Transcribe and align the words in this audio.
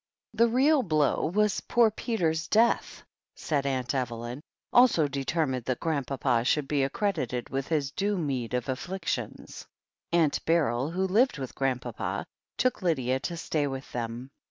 "The 0.33 0.47
real 0.47 0.81
blow 0.81 1.27
was 1.27 1.61
poor 1.61 1.91
Peter's 1.91 2.47
death," 2.47 3.03
said 3.35 3.67
Aunt 3.67 3.93
Evelyn, 3.93 4.41
also 4.73 5.07
determined 5.07 5.65
that 5.65 5.79
Grandpapa 5.79 6.43
should 6.43 6.67
be 6.67 6.81
accredited 6.81 7.49
with 7.51 7.67
his 7.67 7.91
due 7.91 8.17
meed 8.17 8.55
of 8.55 8.67
afflictions. 8.67 9.67
Aunt 10.11 10.43
Beryl, 10.45 10.89
who 10.89 11.05
lived 11.05 11.37
with 11.37 11.53
Grandpapa, 11.53 12.25
took 12.57 12.81
Lydia 12.81 13.19
to 13.19 13.37
stay 13.37 13.67
with 13.67 13.91
them. 13.91 14.31